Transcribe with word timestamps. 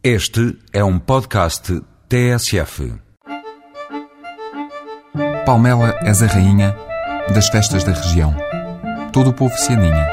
Este 0.00 0.56
é 0.72 0.84
um 0.84 0.96
podcast 0.96 1.82
TSF. 2.08 2.94
Palmela 5.44 5.98
és 6.02 6.22
a 6.22 6.26
rainha 6.26 6.72
das 7.34 7.48
festas 7.48 7.82
da 7.82 7.90
região. 7.90 8.32
Todo 9.12 9.30
o 9.30 9.34
povo 9.34 9.56
se 9.56 9.72
aninha, 9.72 10.06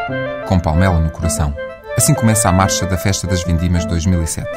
com 0.47 0.59
Palmela 0.59 0.99
no 0.99 1.11
coração. 1.11 1.53
Assim 1.95 2.15
começa 2.15 2.49
a 2.49 2.51
marcha 2.51 2.87
da 2.87 2.97
Festa 2.97 3.27
das 3.27 3.43
Vindimas 3.43 3.83
de 3.83 3.89
2007. 3.89 4.49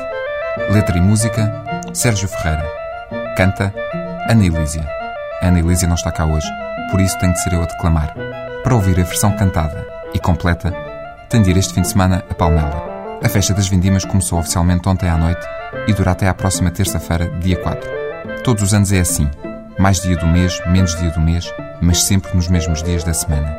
Letra 0.71 0.97
e 0.97 1.01
música, 1.03 1.53
Sérgio 1.93 2.27
Ferreira. 2.27 2.65
Canta, 3.37 3.75
Ana 4.31 4.47
Elísia. 4.47 4.89
Ana 5.43 5.59
Elísia 5.59 5.87
não 5.87 5.97
está 5.97 6.11
cá 6.11 6.25
hoje, 6.25 6.49
por 6.91 7.03
isso 7.03 7.19
tenho 7.19 7.35
de 7.35 7.43
ser 7.43 7.53
eu 7.53 7.63
a 7.63 7.67
declamar. 7.67 8.15
Para 8.63 8.75
ouvir 8.75 8.99
a 8.99 9.05
versão 9.05 9.37
cantada 9.37 9.87
e 10.15 10.19
completa, 10.19 10.73
tenho 11.29 11.45
de 11.45 11.51
ir 11.51 11.59
este 11.59 11.75
fim 11.75 11.83
de 11.83 11.89
semana 11.89 12.25
a 12.31 12.35
Palmela. 12.35 12.88
A 13.21 13.29
festa 13.29 13.53
das 13.53 13.67
Vindimas 13.67 14.05
começou 14.05 14.39
oficialmente 14.39 14.89
ontem 14.89 15.09
à 15.09 15.19
noite 15.19 15.45
e 15.89 15.93
dura 15.93 16.13
até 16.13 16.29
à 16.29 16.35
próxima 16.35 16.71
terça-feira, 16.71 17.29
dia 17.41 17.57
4. 17.61 17.91
Todos 18.45 18.63
os 18.63 18.73
anos 18.73 18.93
é 18.93 19.01
assim. 19.01 19.29
Mais 19.77 20.01
dia 20.01 20.17
do 20.17 20.27
mês, 20.27 20.61
menos 20.69 20.95
dia 20.97 21.11
do 21.11 21.21
mês, 21.21 21.53
mas 21.83 22.05
sempre 22.05 22.35
nos 22.35 22.47
mesmos 22.47 22.81
dias 22.81 23.03
da 23.03 23.13
semana. 23.13 23.57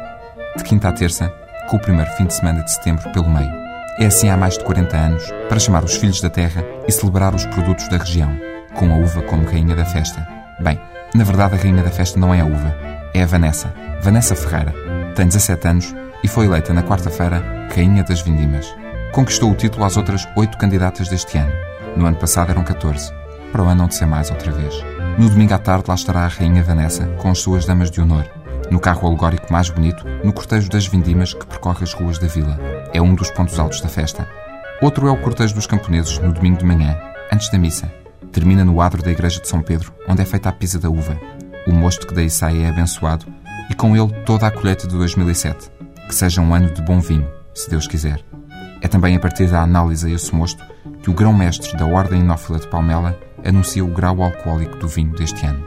De 0.56 0.64
quinta 0.64 0.88
a 0.88 0.94
terça, 0.94 1.28
com 1.70 1.76
o 1.76 1.80
primeiro 1.80 2.10
fim 2.12 2.26
de 2.26 2.34
semana 2.34 2.64
de 2.64 2.72
setembro 2.72 3.12
pelo 3.12 3.30
meio. 3.30 3.52
É 4.00 4.06
assim 4.06 4.30
há 4.30 4.38
mais 4.38 4.58
de 4.58 4.64
40 4.64 4.96
anos, 4.96 5.24
para 5.50 5.60
chamar 5.60 5.84
os 5.84 5.98
filhos 5.98 6.22
da 6.22 6.30
terra 6.30 6.64
e 6.88 6.92
celebrar 6.92 7.36
os 7.36 7.46
produtos 7.46 7.90
da 7.90 7.98
região, 7.98 8.32
com 8.76 8.90
a 8.94 8.98
uva 8.98 9.22
como 9.24 9.46
rainha 9.46 9.76
da 9.76 9.86
festa. 9.86 10.26
Bem, 10.62 10.80
na 11.14 11.26
verdade 11.26 11.56
a 11.56 11.58
rainha 11.58 11.84
da 11.84 11.92
festa 11.92 12.18
não 12.18 12.34
é 12.34 12.40
a 12.40 12.46
uva, 12.46 12.76
é 13.14 13.24
a 13.24 13.26
Vanessa, 13.26 13.74
Vanessa 14.02 14.36
Ferreira. 14.36 14.74
Tem 15.16 15.28
17 15.28 15.68
anos 15.68 15.96
e 16.24 16.30
foi 16.30 16.46
eleita 16.46 16.74
na 16.74 16.82
quarta-feira 16.84 17.44
Rainha 17.76 18.04
das 18.04 18.22
Vindimas. 18.22 18.79
Conquistou 19.12 19.52
o 19.52 19.56
título 19.56 19.86
às 19.86 19.98
outras 19.98 20.28
oito 20.36 20.58
candidatas 20.58 21.10
deste 21.10 21.38
ano. 21.38 21.52
No 21.98 22.06
ano 22.06 22.18
passado 22.18 22.52
eram 22.52 22.64
14. 22.64 23.12
Para 23.52 23.64
o 23.64 23.66
ano 23.66 23.82
não 23.82 23.88
de 23.88 23.96
ser 23.96 24.06
mais 24.06 24.30
outra 24.30 24.52
vez. 24.52 24.74
No 25.18 25.28
domingo 25.30 25.54
à 25.54 25.58
tarde 25.58 25.86
lá 25.88 25.96
estará 25.96 26.22
a 26.22 26.28
Rainha 26.28 26.64
Vanessa 26.64 27.08
com 27.18 27.32
as 27.32 27.40
suas 27.40 27.66
damas 27.66 27.90
de 27.90 28.00
honor, 28.00 28.30
no 28.70 28.80
carro 28.80 29.08
alegórico 29.08 29.52
mais 29.52 29.70
bonito, 29.70 30.06
no 30.24 30.32
cortejo 30.32 30.70
das 30.70 30.86
Vindimas 30.86 31.34
que 31.34 31.46
percorre 31.46 31.84
as 31.84 31.94
ruas 31.94 32.20
da 32.20 32.28
vila. 32.28 32.58
É 32.94 33.02
um 33.02 33.16
dos 33.16 33.32
pontos 33.32 33.58
altos 33.60 33.82
da 33.82 33.90
festa. 33.90 34.28
Outro 34.80 35.08
é 35.08 35.12
o 35.12 35.18
cortejo 35.18 35.56
dos 35.56 35.66
camponeses, 35.66 36.20
no 36.20 36.32
domingo 36.32 36.60
de 36.60 36.66
manhã, 36.66 36.98
antes 37.34 37.50
da 37.50 37.58
missa. 37.58 37.92
Termina 38.32 38.64
no 38.64 38.80
adro 38.80 39.02
da 39.02 39.12
igreja 39.12 39.42
de 39.42 39.48
São 39.48 39.64
Pedro, 39.64 39.92
onde 40.08 40.22
é 40.22 40.26
feita 40.26 40.50
a 40.50 40.54
pisa 40.54 40.78
da 40.78 40.90
uva. 40.90 41.20
O 41.68 41.74
mosto 41.74 42.06
que 42.06 42.14
daí 42.14 42.30
sai 42.30 42.62
é 42.62 42.70
abençoado 42.70 43.26
e 43.72 43.74
com 43.74 43.98
ele 43.98 44.14
toda 44.24 44.46
a 44.46 44.52
colheita 44.52 44.88
de 44.88 44.96
2007. 44.96 45.72
Que 46.08 46.14
seja 46.14 46.42
um 46.42 46.54
ano 46.54 46.72
de 46.72 46.82
bom 46.84 47.00
vinho, 47.00 47.28
se 47.56 47.70
Deus 47.70 47.88
quiser. 47.88 48.24
É 48.82 48.88
também 48.88 49.16
a 49.16 49.20
partir 49.20 49.48
da 49.48 49.62
análise 49.62 50.08
a 50.08 50.14
esse 50.14 50.34
mosto 50.34 50.64
que 51.02 51.10
o 51.10 51.14
grão-mestre 51.14 51.76
da 51.78 51.86
Ordem 51.86 52.22
Inófila 52.22 52.60
de 52.60 52.68
Palmela 52.68 53.18
anuncia 53.46 53.84
o 53.84 53.88
grau 53.88 54.22
alcoólico 54.22 54.78
do 54.78 54.88
vinho 54.88 55.16
deste 55.16 55.46
ano. 55.46 55.66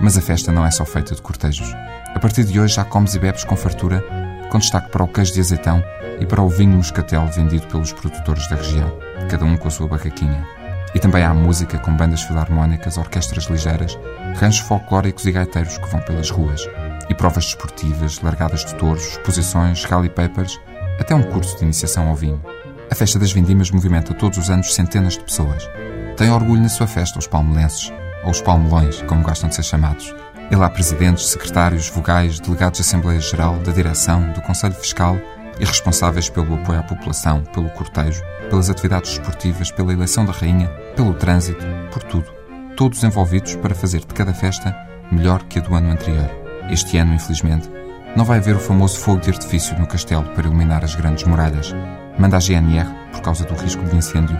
Mas 0.00 0.16
a 0.16 0.22
festa 0.22 0.52
não 0.52 0.64
é 0.64 0.70
só 0.70 0.84
feita 0.84 1.14
de 1.14 1.22
cortejos. 1.22 1.72
A 2.14 2.18
partir 2.18 2.44
de 2.44 2.58
hoje 2.58 2.74
já 2.74 2.84
comes 2.84 3.14
e 3.14 3.18
bebes 3.18 3.44
com 3.44 3.56
fartura, 3.56 4.02
com 4.50 4.58
destaque 4.58 4.90
para 4.90 5.02
o 5.02 5.08
queijo 5.08 5.34
de 5.34 5.40
azeitão 5.40 5.82
e 6.18 6.24
para 6.24 6.42
o 6.42 6.48
vinho 6.48 6.76
moscatel 6.76 7.26
vendido 7.26 7.66
pelos 7.66 7.92
produtores 7.92 8.48
da 8.48 8.56
região, 8.56 8.90
cada 9.28 9.44
um 9.44 9.56
com 9.56 9.68
a 9.68 9.70
sua 9.70 9.88
barraquinha. 9.88 10.46
E 10.94 10.98
também 10.98 11.24
há 11.24 11.34
música 11.34 11.78
com 11.78 11.94
bandas 11.94 12.22
filarmónicas, 12.22 12.96
orquestras 12.96 13.44
ligeiras, 13.44 13.98
ranchos 14.36 14.60
folclóricos 14.60 15.26
e 15.26 15.32
gaiteiros 15.32 15.76
que 15.76 15.88
vão 15.90 16.00
pelas 16.00 16.30
ruas, 16.30 16.66
e 17.08 17.14
provas 17.14 17.44
desportivas, 17.44 18.20
largadas 18.20 18.64
de 18.64 18.74
touros, 18.76 19.06
exposições, 19.08 19.84
rally 19.84 20.08
papers 20.08 20.58
até 20.98 21.14
um 21.14 21.22
curso 21.22 21.56
de 21.56 21.64
iniciação 21.64 22.08
ao 22.08 22.14
vinho. 22.14 22.42
A 22.90 22.94
festa 22.94 23.18
das 23.18 23.32
vindimas 23.32 23.70
movimenta 23.70 24.14
todos 24.14 24.38
os 24.38 24.50
anos 24.50 24.74
centenas 24.74 25.14
de 25.14 25.24
pessoas. 25.24 25.68
Tem 26.16 26.30
orgulho 26.30 26.62
na 26.62 26.68
sua 26.68 26.86
festa 26.86 27.18
os 27.18 27.26
palmelenses, 27.26 27.92
ou 28.24 28.30
os 28.30 28.40
palmelões, 28.40 29.02
como 29.02 29.22
gostam 29.22 29.48
de 29.48 29.54
ser 29.54 29.64
chamados. 29.64 30.14
E 30.50 30.56
lá 30.56 30.70
presidentes, 30.70 31.26
secretários, 31.26 31.88
vogais, 31.88 32.38
delegados 32.38 32.78
de 32.78 32.86
Assembleia 32.86 33.20
Geral, 33.20 33.56
da 33.58 33.72
Direção, 33.72 34.32
do 34.32 34.40
Conselho 34.42 34.74
Fiscal 34.74 35.16
e 35.58 35.64
responsáveis 35.64 36.28
pelo 36.28 36.54
apoio 36.54 36.80
à 36.80 36.82
população, 36.82 37.42
pelo 37.52 37.70
cortejo, 37.70 38.22
pelas 38.48 38.70
atividades 38.70 39.12
esportivas, 39.12 39.70
pela 39.70 39.92
eleição 39.92 40.24
da 40.24 40.32
rainha, 40.32 40.68
pelo 40.94 41.14
trânsito, 41.14 41.64
por 41.90 42.02
tudo. 42.04 42.30
Todos 42.76 43.02
envolvidos 43.02 43.56
para 43.56 43.74
fazer 43.74 44.00
de 44.00 44.14
cada 44.14 44.34
festa 44.34 44.76
melhor 45.10 45.42
que 45.44 45.58
a 45.58 45.62
do 45.62 45.74
ano 45.74 45.90
anterior. 45.90 46.30
Este 46.70 46.98
ano, 46.98 47.14
infelizmente, 47.14 47.68
não 48.16 48.24
vai 48.24 48.38
haver 48.38 48.56
o 48.56 48.60
famoso 48.60 48.98
fogo 48.98 49.20
de 49.20 49.28
artifício 49.28 49.78
no 49.78 49.86
castelo 49.86 50.24
para 50.30 50.46
iluminar 50.46 50.82
as 50.82 50.94
grandes 50.94 51.24
muralhas. 51.24 51.74
Manda 52.18 52.38
a 52.38 52.40
GNR, 52.40 52.88
por 53.12 53.20
causa 53.20 53.44
do 53.44 53.54
risco 53.54 53.84
de 53.84 53.94
incêndio. 53.94 54.36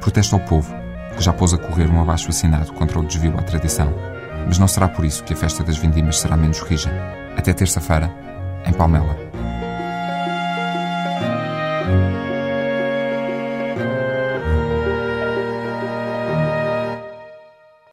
Protesta 0.00 0.34
ao 0.34 0.40
povo, 0.40 0.74
que 1.14 1.22
já 1.22 1.30
pôs 1.30 1.52
a 1.52 1.58
correr 1.58 1.90
um 1.90 2.00
abaixo 2.00 2.30
assinado 2.30 2.72
contra 2.72 2.98
o 2.98 3.04
desvio 3.04 3.38
à 3.38 3.42
tradição. 3.42 3.92
Mas 4.46 4.58
não 4.58 4.66
será 4.66 4.88
por 4.88 5.04
isso 5.04 5.22
que 5.22 5.34
a 5.34 5.36
festa 5.36 5.62
das 5.62 5.76
vindimas 5.76 6.18
será 6.18 6.34
menos 6.34 6.60
rija. 6.62 6.90
Até 7.36 7.52
terça-feira, 7.52 8.10
em 8.64 8.72
Palmela. 8.72 9.14